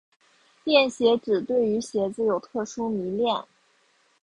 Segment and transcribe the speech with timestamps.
[0.63, 3.43] 恋鞋指对于鞋子有特殊迷恋。